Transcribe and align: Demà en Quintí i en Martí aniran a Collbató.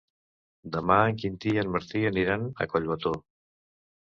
Demà 0.77 0.97
en 1.09 1.19
Quintí 1.23 1.53
i 1.57 1.61
en 1.65 1.69
Martí 1.75 2.01
aniran 2.13 2.49
a 2.67 2.69
Collbató. 2.73 3.15